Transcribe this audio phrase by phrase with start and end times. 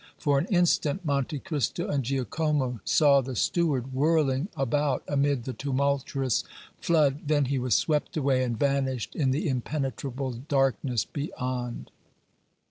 [0.17, 6.43] For an instant Monte Cristo and Giacomo saw the steward whirling about amid the tumultuous
[6.79, 11.91] flood; then he was swept away, and vanished in the impenetrable darkness beyond.